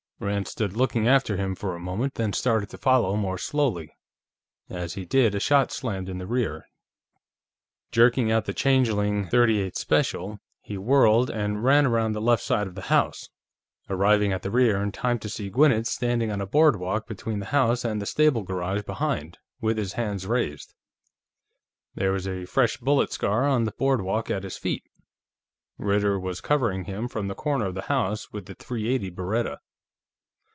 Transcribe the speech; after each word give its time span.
Rand 0.23 0.47
stood 0.47 0.73
looking 0.73 1.07
after 1.07 1.35
him 1.37 1.55
for 1.55 1.73
a 1.73 1.79
moment, 1.79 2.13
then 2.13 2.31
started 2.31 2.69
to 2.69 2.77
follow 2.77 3.15
more 3.15 3.39
slowly; 3.39 3.91
as 4.69 4.93
he 4.93 5.03
did, 5.03 5.33
a 5.33 5.39
shot 5.39 5.71
slammed 5.71 6.07
in 6.07 6.19
the 6.19 6.27
rear. 6.27 6.67
Jerking 7.91 8.31
out 8.31 8.45
the 8.45 8.53
changeling 8.53 9.29
.38 9.29 9.75
special, 9.75 10.37
he 10.61 10.77
whirled 10.77 11.31
and 11.31 11.63
ran 11.63 11.87
around 11.87 12.11
the 12.11 12.21
left 12.21 12.43
side 12.43 12.67
of 12.67 12.75
the 12.75 12.83
house, 12.83 13.29
arriving 13.89 14.31
at 14.31 14.43
the 14.43 14.51
rear 14.51 14.79
in 14.83 14.91
time 14.91 15.17
to 15.17 15.27
see 15.27 15.49
Gwinnett 15.49 15.87
standing 15.87 16.31
on 16.31 16.39
a 16.39 16.45
boardwalk 16.45 17.07
between 17.07 17.39
the 17.39 17.47
house 17.47 17.83
and 17.83 17.99
the 17.99 18.05
stable 18.05 18.43
garage 18.43 18.83
behind, 18.83 19.39
with 19.59 19.79
his 19.79 19.93
hands 19.93 20.27
raised. 20.27 20.75
There 21.95 22.11
was 22.11 22.27
a 22.27 22.45
fresh 22.45 22.77
bullet 22.77 23.11
scar 23.11 23.47
on 23.47 23.63
the 23.63 23.71
boardwalk 23.71 24.29
at 24.29 24.43
his 24.43 24.55
feet. 24.55 24.83
Ritter 25.79 26.19
was 26.19 26.41
covering 26.41 26.83
him 26.85 27.07
from 27.07 27.27
the 27.27 27.33
corner 27.33 27.65
of 27.65 27.73
the 27.73 27.81
house 27.89 28.31
with 28.31 28.45
the 28.45 28.53
.380 28.53 29.09
Beretta. 29.15 29.57